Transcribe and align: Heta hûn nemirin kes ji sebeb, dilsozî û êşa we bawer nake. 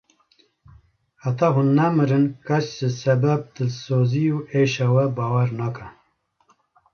Heta 1.23 1.47
hûn 1.55 1.69
nemirin 1.77 2.25
kes 2.47 2.65
ji 2.77 2.89
sebeb, 3.01 3.41
dilsozî 3.55 4.25
û 4.37 4.37
êşa 4.61 4.87
we 4.95 5.05
bawer 5.17 5.49
nake. 5.59 5.87